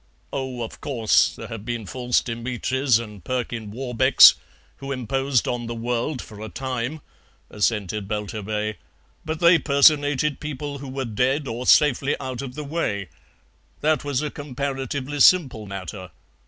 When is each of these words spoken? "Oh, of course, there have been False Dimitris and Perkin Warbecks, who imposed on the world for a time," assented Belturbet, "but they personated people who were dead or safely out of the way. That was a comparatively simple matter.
"Oh, 0.33 0.63
of 0.63 0.81
course, 0.81 1.35
there 1.35 1.47
have 1.49 1.63
been 1.63 1.85
False 1.85 2.21
Dimitris 2.23 2.97
and 2.97 3.23
Perkin 3.23 3.69
Warbecks, 3.69 4.33
who 4.77 4.91
imposed 4.91 5.47
on 5.47 5.67
the 5.67 5.75
world 5.75 6.23
for 6.23 6.41
a 6.41 6.49
time," 6.49 7.01
assented 7.51 8.07
Belturbet, 8.07 8.77
"but 9.23 9.39
they 9.39 9.59
personated 9.59 10.39
people 10.39 10.79
who 10.79 10.89
were 10.89 11.05
dead 11.05 11.47
or 11.47 11.67
safely 11.67 12.19
out 12.19 12.41
of 12.41 12.55
the 12.55 12.63
way. 12.63 13.09
That 13.81 14.03
was 14.03 14.23
a 14.23 14.31
comparatively 14.31 15.19
simple 15.19 15.67
matter. 15.67 16.09